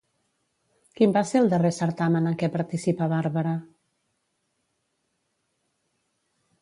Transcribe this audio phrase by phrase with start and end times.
[0.99, 3.53] Quin va ser el darrer certamen en què participà Bárbara?